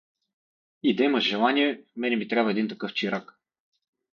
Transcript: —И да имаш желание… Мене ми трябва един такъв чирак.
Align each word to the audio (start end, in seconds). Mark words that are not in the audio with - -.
—И 0.83 0.95
да 0.95 1.03
имаш 1.03 1.23
желание… 1.23 1.81
Мене 1.95 2.15
ми 2.15 2.27
трябва 2.27 2.51
един 2.51 2.67
такъв 2.69 2.93
чирак. 2.93 3.39